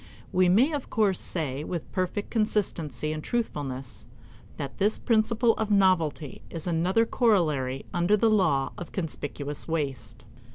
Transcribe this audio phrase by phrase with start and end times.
[0.31, 4.07] We may of course say, with perfect consistency and truthfulness,
[4.57, 10.25] that this principle of novelty is another corollary under the law of conspicuous waste.